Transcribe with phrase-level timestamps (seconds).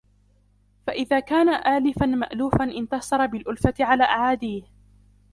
[0.87, 4.63] فَإِذَا كَانَ آلِفًا مَأْلُوفًا انْتَصَرَ بِالْأُلْفَةِ عَلَى أَعَادِيهِ